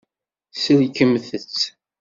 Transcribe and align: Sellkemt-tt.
Sellkemt-tt. 0.63 1.61